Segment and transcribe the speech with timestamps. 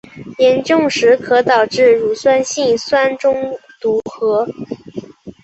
[0.39, 3.39] 严重时可导致乳酸性酸中
[3.79, 4.47] 毒和。